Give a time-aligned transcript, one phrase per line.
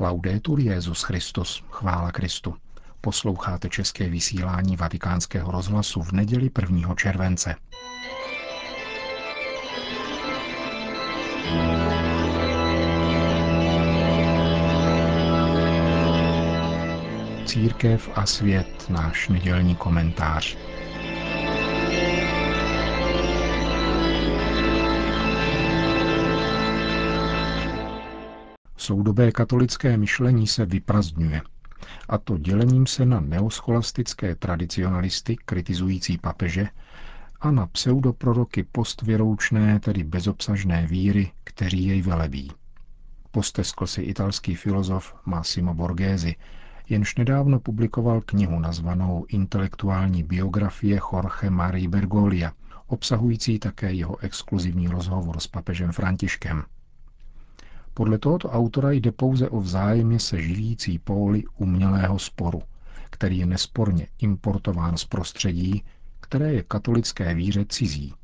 [0.00, 2.54] Laudetur Jezus Christus, chvála Kristu.
[3.00, 6.94] Posloucháte české vysílání Vatikánského rozhlasu v neděli 1.
[6.94, 7.54] července.
[17.46, 20.56] Církev a svět, náš nedělní komentář.
[28.84, 31.42] Soudobé katolické myšlení se vyprazdňuje.
[32.08, 36.68] A to dělením se na neoscholastické tradicionalisty kritizující papeže
[37.40, 42.52] a na pseudoproroky postvěroučné, tedy bezobsažné víry, který jej velebí.
[43.30, 46.32] Posteskl si italský filozof Massimo Borghese,
[46.88, 52.52] jenž nedávno publikoval knihu nazvanou Intelektuální biografie Jorge Marie Bergolia,
[52.86, 56.64] obsahující také jeho exkluzivní rozhovor s papežem Františkem.
[57.94, 62.62] Podle tohoto autora jde pouze o vzájemně se živící póly umělého sporu,
[63.10, 65.82] který je nesporně importován z prostředí,
[66.20, 68.14] které je katolické víře cizí.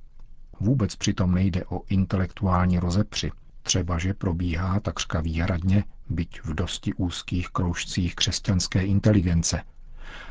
[0.61, 3.31] Vůbec přitom nejde o intelektuální rozepři,
[3.63, 9.63] třeba že probíhá takřka výhradně, byť v dosti úzkých kroužcích křesťanské inteligence.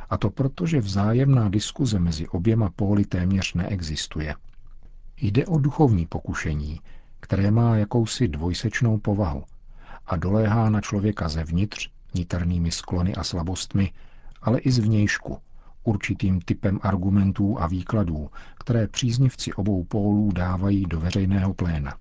[0.10, 4.36] A to proto, že vzájemná diskuze mezi oběma póly téměř neexistuje.
[5.22, 6.82] Jde o duchovní pokušení,
[7.20, 9.44] které má jakousi dvojsečnou povahu
[10.08, 13.92] a doléhá na člověka zevnitř, niternými sklony a slabostmi,
[14.42, 15.38] ale i zvnějšku,
[15.84, 21.98] určitým typem argumentů a výkladů, které příznivci obou pólů dávají do veřejného pléna.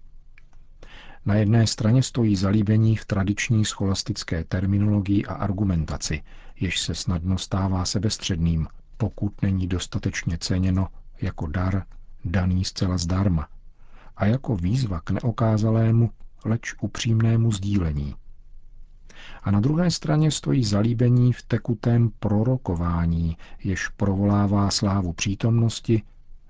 [1.27, 6.23] Na jedné straně stojí zalíbení v tradiční scholastické terminologii a argumentaci,
[6.61, 10.89] jež se snadno stává sebestředným, pokud není dostatečně ceněno
[11.21, 11.85] jako dar
[12.25, 13.49] daný zcela zdarma,
[14.19, 16.11] a jako výzva k neokázalému,
[16.45, 18.15] leč upřímnému sdílení.
[19.43, 26.03] A na druhé straně stojí zalíbení v tekutém prorokování, jež provolává slávu přítomnosti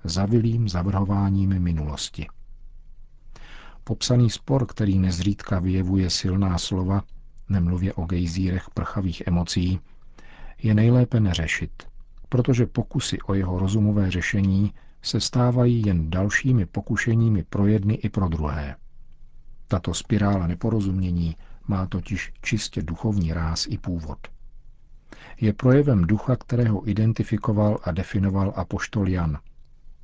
[0.05, 2.27] zavilým zavrhováním minulosti.
[3.85, 7.03] Popsaný spor, který nezřídka vyjevuje silná slova,
[7.49, 9.81] nemluvě o gejzírech prchavých emocí,
[10.63, 11.83] je nejlépe neřešit,
[12.29, 18.29] protože pokusy o jeho rozumové řešení se stávají jen dalšími pokušeními pro jedny i pro
[18.29, 18.77] druhé.
[19.69, 21.37] Tato spirála neporozumění
[21.67, 24.19] má totiž čistě duchovní ráz i původ.
[25.41, 29.39] Je projevem ducha, kterého identifikoval a definoval apoštol Jan.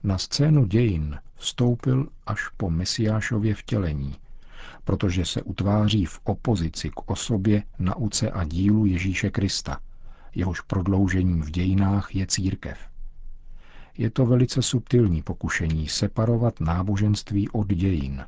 [0.02, 4.16] Na scénu dějin vstoupil až po Mesiášově vtělení,
[4.84, 9.80] protože se utváří v opozici k osobě, nauce a dílu Ježíše Krista,
[10.34, 12.93] jehož prodloužením v dějinách je církev.
[13.98, 18.24] Je to velice subtilní pokušení separovat náboženství od dějin.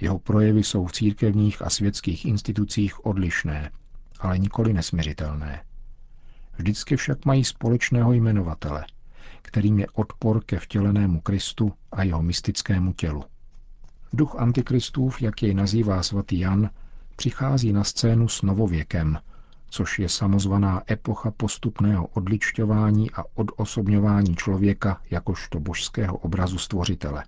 [0.00, 3.70] Jeho projevy jsou v církevních a světských institucích odlišné,
[4.20, 5.64] ale nikoli nesměřitelné.
[6.56, 8.86] Vždycky však mají společného jmenovatele,
[9.42, 13.24] kterým je odpor ke vtělenému Kristu a jeho mystickému tělu.
[14.12, 16.70] Duch antikristův, jak jej nazývá svatý Jan,
[17.16, 19.18] přichází na scénu s novověkem,
[19.74, 27.24] což je samozvaná epocha postupného odličťování a odosobňování člověka jakožto božského obrazu stvořitele.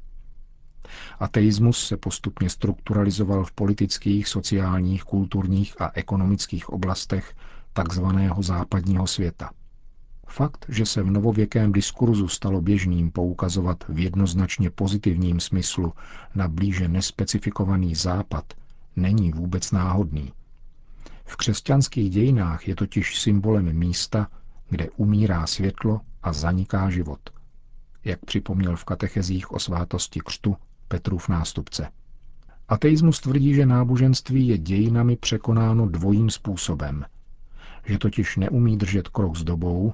[1.21, 7.35] Ateismus se postupně strukturalizoval v politických, sociálních, kulturních a ekonomických oblastech
[7.73, 9.51] takzvaného západního světa.
[10.29, 15.93] Fakt, že se v novověkém diskurzu stalo běžným poukazovat v jednoznačně pozitivním smyslu
[16.35, 18.45] na blíže nespecifikovaný západ,
[18.97, 20.33] není vůbec náhodný.
[21.27, 24.29] V křesťanských dějinách je totiž symbolem místa,
[24.69, 27.21] kde umírá světlo a zaniká život.
[28.05, 30.57] Jak připomněl v katechezích o svátosti křtu
[30.89, 31.89] Petrův nástupce.
[32.69, 37.05] Ateismus tvrdí, že náboženství je dějinami překonáno dvojím způsobem.
[37.85, 39.93] Že totiž neumí držet krok s dobou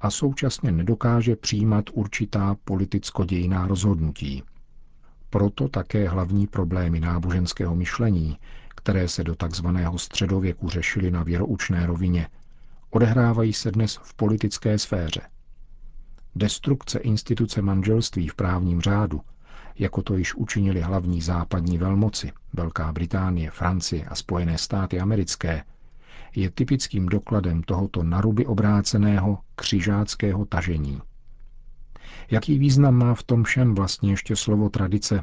[0.00, 4.42] a současně nedokáže přijímat určitá politicko-dějiná rozhodnutí.
[5.30, 8.38] Proto také hlavní problémy náboženského myšlení,
[8.84, 12.28] které se do takzvaného středověku řešily na věroučné rovině,
[12.90, 15.20] odehrávají se dnes v politické sféře.
[16.34, 19.20] Destrukce instituce manželství v právním řádu,
[19.78, 25.64] jako to již učinili hlavní západní velmoci, Velká Británie, Francie a Spojené státy americké,
[26.36, 31.00] je typickým dokladem tohoto naruby obráceného křižáckého tažení.
[32.30, 35.22] Jaký význam má v tom všem vlastně ještě slovo tradice,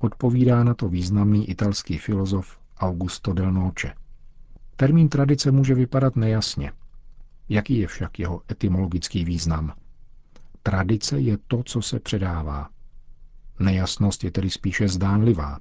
[0.00, 3.94] Odpovídá na to významný italský filozof Augusto del Noce.
[4.76, 6.72] Termín tradice může vypadat nejasně.
[7.48, 9.72] Jaký je však jeho etymologický význam?
[10.62, 12.68] Tradice je to, co se předává.
[13.58, 15.58] Nejasnost je tedy spíše zdánlivá.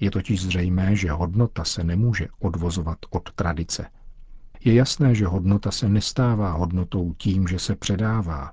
[0.00, 3.90] Je totiž zřejmé, že hodnota se nemůže odvozovat od tradice.
[4.64, 8.52] Je jasné, že hodnota se nestává hodnotou tím, že se předává,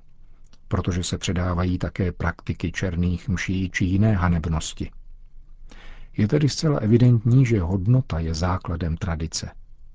[0.68, 4.90] protože se předávají také praktiky černých mší či jiné hanebnosti.
[6.16, 9.50] Je tedy zcela evidentní, že hodnota je základem tradice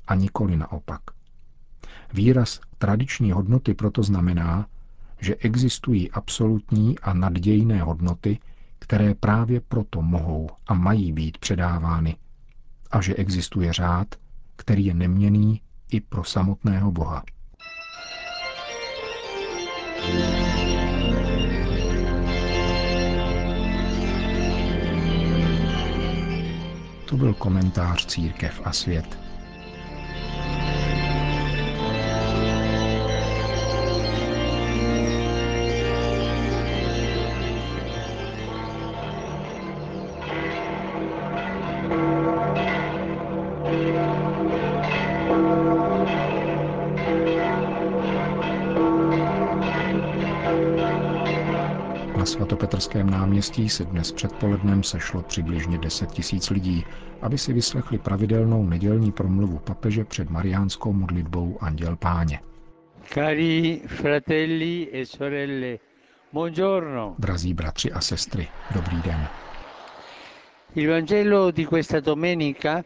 [0.07, 1.01] a nikoli naopak.
[2.13, 4.67] Výraz tradiční hodnoty proto znamená,
[5.19, 8.39] že existují absolutní a naddějné hodnoty,
[8.79, 12.15] které právě proto mohou a mají být předávány,
[12.91, 14.15] a že existuje řád,
[14.55, 17.23] který je neměný i pro samotného Boha.
[27.11, 29.19] To byl komentář Církev a svět
[52.31, 56.85] svatopetrském náměstí se dnes předpolednem sešlo přibližně 10 tisíc lidí,
[57.21, 62.39] aby si vyslechli pravidelnou nedělní promluvu papeže před mariánskou modlitbou Anděl Páně.
[63.13, 65.77] Cari fratelli e sorelle,
[66.33, 67.15] buongiorno.
[67.19, 69.27] Drazí bratři a sestry, dobrý den.
[70.75, 72.83] Il Vangelo di questa domenica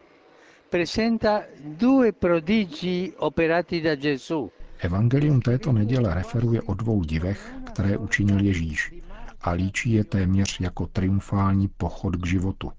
[0.69, 4.51] presenta due prodigi operati da Gesù.
[4.80, 9.06] Evangelium této neděle referuje o dvou divech, které učinil Ježíš
[9.45, 12.71] a líčí je téměř jako triumfální pochod k životu.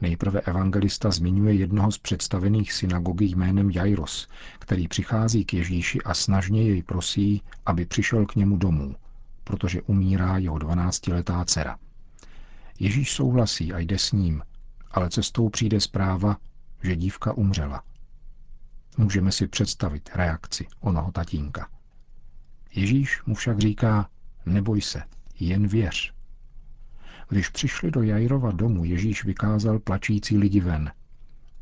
[0.00, 4.28] Nejprve evangelista zmiňuje jednoho z představených synagogí jménem Jairos,
[4.58, 8.96] který přichází k Ježíši a snažně jej prosí, aby přišel k němu domů,
[9.44, 11.78] protože umírá jeho dvanáctiletá dcera.
[12.78, 14.42] Ježíš souhlasí a jde s ním,
[14.90, 16.36] ale cestou přijde zpráva,
[16.82, 17.82] že dívka umřela.
[18.96, 21.68] Můžeme si představit reakci onoho tatínka.
[22.74, 24.08] Ježíš mu však říká,
[24.46, 25.02] neboj se,
[25.40, 26.12] jen věř.
[27.28, 30.92] Když přišli do Jajrova domu, Ježíš vykázal plačící lidi ven.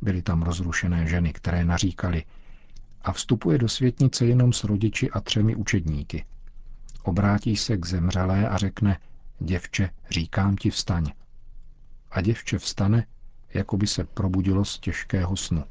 [0.03, 2.25] Byly tam rozrušené ženy, které naříkali
[3.03, 6.25] a vstupuje do světnice jenom s rodiči a třemi učedníky.
[7.03, 8.99] Obrátí se k zemřelé a řekne,
[9.39, 11.07] děvče, říkám ti vstaň.
[12.11, 13.07] A děvče vstane,
[13.55, 15.65] jako by se probudilo z těžkého snu.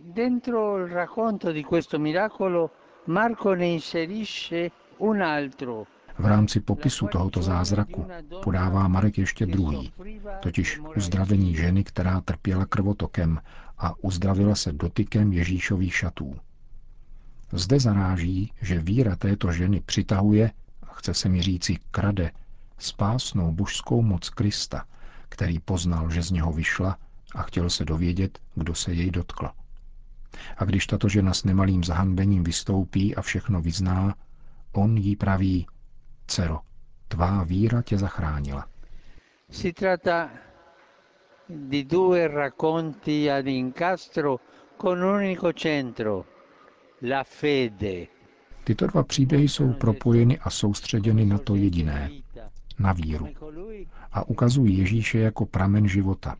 [0.00, 2.70] Dentro il racconto di questo miracolo
[3.06, 5.84] Marco ne inserisce un altro.
[6.18, 8.06] V rámci popisu tohoto zázraku
[8.42, 9.92] podává Marek ještě druhý,
[10.40, 13.40] totiž uzdravení ženy, která trpěla krvotokem
[13.78, 16.36] a uzdravila se dotykem Ježíšových šatů.
[17.52, 20.50] Zde zaráží, že víra této ženy přitahuje,
[20.82, 22.30] a chce se mi říci krade,
[22.78, 24.84] spásnou božskou moc Krista,
[25.28, 26.98] který poznal, že z něho vyšla
[27.34, 29.48] a chtěl se dovědět, kdo se jej dotkl.
[30.56, 34.14] A když tato žena s nemalým zahanbením vystoupí a všechno vyzná,
[34.72, 35.66] on jí praví,
[36.26, 36.58] dcero,
[37.08, 38.66] tvá víra tě zachránila.
[39.50, 40.30] Si tratta
[41.48, 44.40] di due racconti ad incastro
[44.76, 46.24] con un unico centro,
[47.02, 48.06] la fede.
[48.64, 52.10] Tyto dva příběhy jsou propojeny a soustředěny na to jediné,
[52.78, 53.28] na víru.
[54.12, 56.36] A ukazují Ježíše jako pramen života,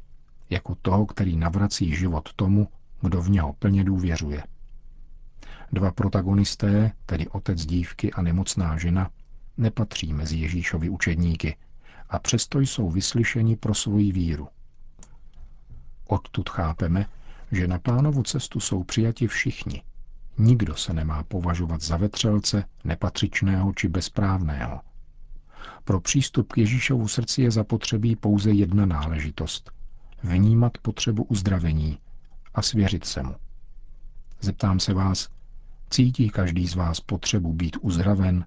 [0.50, 2.68] jako toho, který navrací život tomu,
[3.00, 4.42] kdo v něho plně důvěřuje.
[5.72, 9.11] Dva protagonisté, tedy otec dívky a nemocná žena,
[9.56, 11.56] nepatří mezi Ježíšovi učedníky
[12.08, 14.48] a přesto jsou vyslyšeni pro svoji víru.
[16.06, 17.06] Odtud chápeme,
[17.52, 19.82] že na pánovu cestu jsou přijati všichni.
[20.38, 24.80] Nikdo se nemá považovat za vetřelce, nepatřičného či bezprávného.
[25.84, 29.70] Pro přístup k Ježíšovu srdci je zapotřebí pouze jedna náležitost–
[30.22, 31.98] vnímat potřebu uzdravení
[32.54, 33.34] a svěřit se mu.
[34.40, 35.28] Zeptám se vás,
[35.90, 38.44] cítí každý z vás potřebu být uzdraven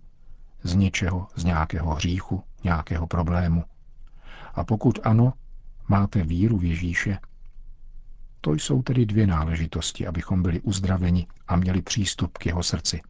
[0.63, 3.63] z něčeho, z nějakého hříchu, nějakého problému?
[4.53, 5.33] A pokud ano,
[5.87, 7.17] máte víru v Ježíše?
[8.41, 13.01] To jsou tedy dvě náležitosti, abychom byli uzdraveni a měli přístup k jeho srdci.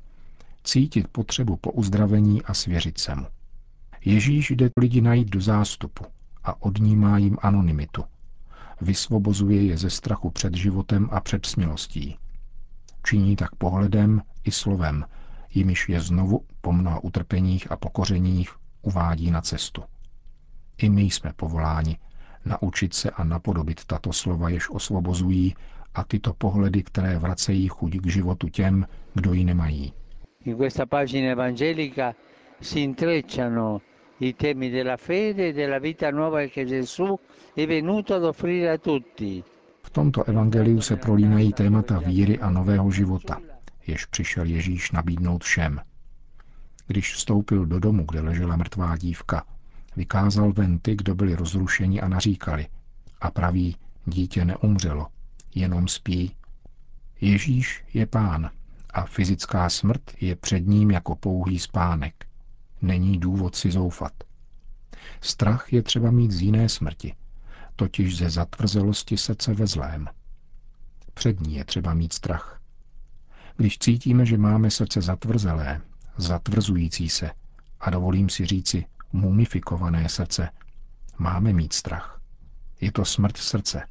[0.63, 3.27] Cítit potřebu po uzdravení a svěřit se mu.
[4.05, 6.05] Ježíš jde lidi najít do zástupu
[6.43, 8.03] a odnímá jim anonymitu.
[8.81, 12.17] Vysvobozuje je ze strachu před životem a před smilostí.
[13.03, 15.05] Činí tak pohledem i slovem,
[15.53, 18.49] jimiž je znovu po mnoha utrpeních a pokořeních
[18.81, 19.83] uvádí na cestu.
[20.77, 21.97] I my jsme povoláni
[22.45, 25.55] naučit se a napodobit tato slova, jež osvobozují,
[25.93, 29.93] a tyto pohledy, které vracejí chuť k životu těm, kdo ji nemají.
[30.45, 32.13] In questa pagina evangelica
[32.61, 33.81] si intrecciano
[34.19, 37.19] i temi della fede e della vita nuova che Gesù
[37.55, 39.43] è venuto ad offrire a tutti.
[39.83, 43.41] V tomto evangeliu se prolínají témata víry a nového života,
[43.89, 45.81] jež přišel Ježíš nabídnout všem.
[46.87, 49.45] Když vstoupil do domu, kde ležela mrtvá dívka,
[49.95, 52.67] vykázal ven ty, kdo byli rozrušeni a naříkali.
[53.21, 55.07] A praví, dítě neumřelo,
[55.55, 56.35] jenom spí.
[57.21, 58.49] Ježíš je pán
[58.89, 62.25] a fyzická smrt je před ním jako pouhý spánek.
[62.81, 64.13] Není důvod si zoufat.
[65.21, 67.15] Strach je třeba mít z jiné smrti,
[67.75, 70.07] totiž ze zatvrzelosti srdce ve zlém.
[71.13, 72.58] Před ní je třeba mít strach.
[73.59, 75.81] Když cítíme, že máme srdce zatvrzelé,
[76.17, 77.31] zatvrzující se,
[77.79, 80.49] a dovolím si říci mumifikované srdce,
[81.17, 82.21] máme mít strach.
[82.81, 83.87] Je to smrt srdce.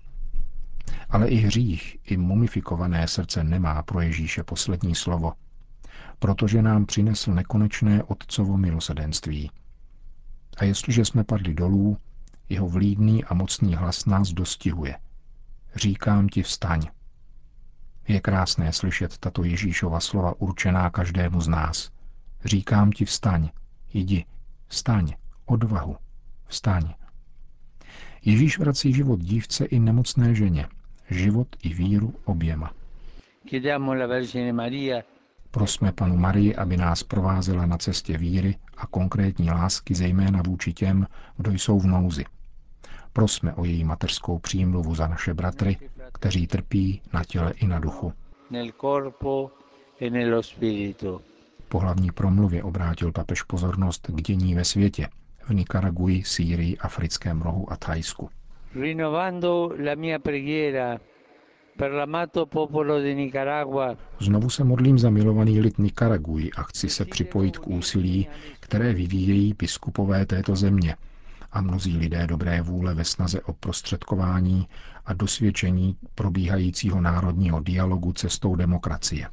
[1.10, 5.32] Ale i hřích, i mumifikované srdce nemá pro Ježíše poslední slovo,
[6.18, 9.50] protože nám přinesl nekonečné Otcovo milosedenství.
[10.56, 11.96] A jestliže jsme padli dolů,
[12.48, 14.98] jeho vlídný a mocný hlas nás dostihuje.
[15.74, 16.80] Říkám ti vstaň.
[18.08, 21.90] Je krásné slyšet tato Ježíšova slova určená každému z nás.
[22.44, 23.48] Říkám ti vstaň,
[23.92, 24.24] jdi,
[24.66, 25.12] vstaň,
[25.46, 25.96] odvahu,
[26.46, 26.94] vstaň.
[28.24, 30.68] Ježíš vrací život dívce i nemocné ženě,
[31.10, 32.72] život i víru oběma.
[35.50, 41.06] Prosme panu Marii, aby nás provázela na cestě víry a konkrétní lásky, zejména vůči těm,
[41.36, 42.24] kdo jsou v nouzi.
[43.12, 45.76] Prosme o její mateřskou přímluvu za naše bratry,
[46.18, 48.12] kteří trpí na těle i na duchu.
[51.68, 55.08] Po hlavní promluvě obrátil papež pozornost k dění ve světě,
[55.48, 58.30] v Nikaraguji, Sýrii, Africkém rohu a Thajsku.
[64.20, 68.28] Znovu se modlím za milovaný lid Nikaraguji a chci se připojit k úsilí,
[68.60, 70.96] které vyvíjejí biskupové této země
[71.52, 74.68] a mnozí lidé dobré vůle ve snaze o prostředkování
[75.06, 79.28] a dosvědčení probíhajícího národního dialogu cestou demokracie.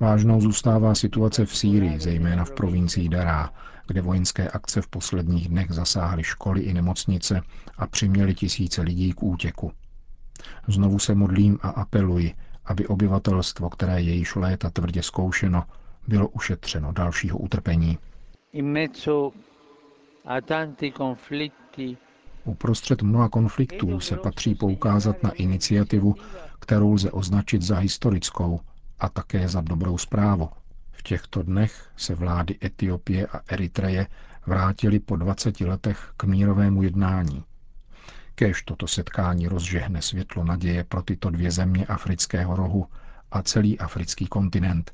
[0.00, 3.50] Vážnou zůstává situace v Sýrii, zejména v provincii Dará,
[3.86, 7.40] kde vojenské akce v posledních dnech zasáhly školy i nemocnice
[7.76, 9.72] a přiměly tisíce lidí k útěku.
[10.68, 12.34] Znovu se modlím a apeluji,
[12.64, 15.64] aby obyvatelstvo, které je již léta tvrdě zkoušeno,
[16.08, 17.98] bylo ušetřeno dalšího utrpení.
[22.44, 26.14] Uprostřed mnoha konfliktů se patří poukázat na iniciativu,
[26.60, 28.60] kterou lze označit za historickou
[28.98, 30.48] a také za dobrou zprávu.
[30.92, 34.06] V těchto dnech se vlády Etiopie a Eritreje
[34.46, 37.44] vrátily po 20 letech k mírovému jednání.
[38.34, 42.86] Kéž toto setkání rozžehne světlo naděje pro tyto dvě země afrického rohu
[43.30, 44.92] a celý africký kontinent.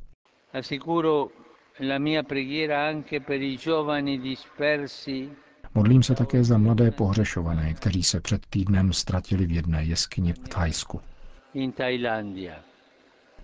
[5.75, 10.39] Modlím se také za mladé pohřešované, kteří se před týdnem ztratili v jedné jeskyni v
[10.39, 11.01] Thajsku.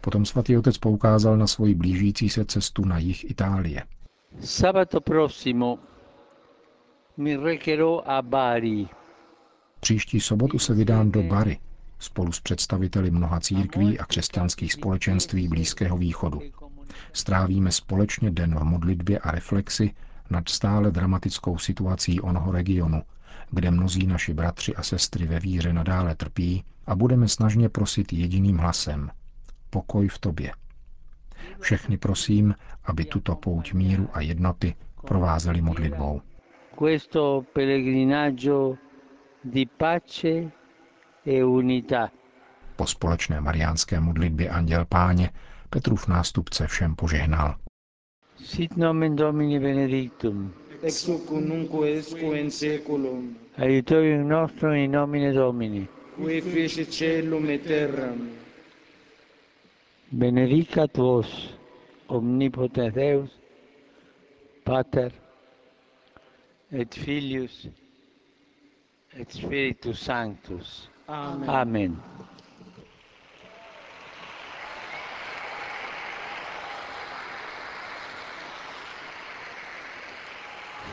[0.01, 3.83] Potom svatý otec poukázal na svoji blížící se cestu na jih Itálie.
[4.41, 5.79] Sabato prossimo
[7.17, 8.89] mi recherò a Bari.
[9.81, 11.59] Příští sobotu se vydám do Bari
[11.99, 16.41] spolu s představiteli mnoha církví a křesťanských společenství Blízkého východu.
[17.13, 19.95] Strávíme společně den v modlitbě a reflexi
[20.31, 23.03] nad stále dramatickou situací onoho regionu,
[23.51, 28.57] kde mnozí naši bratři a sestry ve víře nadále trpí a budeme snažně prosit jediným
[28.59, 29.11] hlasem–
[29.75, 30.53] pokoj v tobě.
[31.61, 34.75] Všechny prosím, aby tuto pouť míru a jednoty
[35.07, 36.23] provázeli modlitbou.
[36.79, 38.79] Questo pellegrinaggio
[39.45, 40.51] di pace
[41.27, 42.11] e unità.
[42.77, 45.31] Po společné mariánské modlitbě Anděl Páně
[45.75, 47.55] Petrův nástupce všem požehnal.
[48.37, 50.55] Sit nomen Domini benedictum.
[50.83, 53.37] Ex hoc nunc esco in seculum.
[53.57, 55.89] Aiutorium nostrum in nomine Domini.
[56.17, 58.31] Qui fece celum et terram.
[60.13, 61.55] Benedicat vos,
[62.07, 63.31] omnipotens Deus,
[64.65, 65.13] Pater,
[66.73, 67.69] et Filius,
[69.19, 70.89] et Spiritus Sanctus.
[71.09, 71.49] Amen.
[71.49, 72.14] Amen.